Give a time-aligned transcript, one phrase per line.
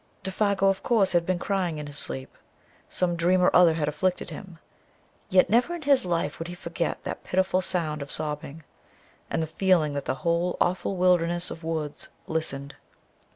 [0.23, 2.35] Défago, of course, had been crying in his sleep.
[2.89, 4.57] Some dream or other had afflicted him.
[5.29, 8.63] Yet never in his life would he forget that pitiful sound of sobbing,
[9.29, 12.73] and the feeling that the whole awful wilderness of woods listened....